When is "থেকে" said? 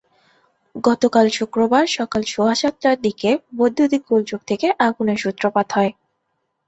4.47-4.67